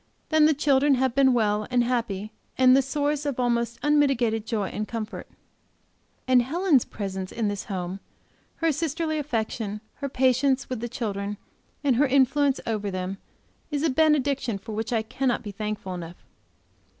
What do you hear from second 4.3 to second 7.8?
joy and comfort. And Helen's presence in this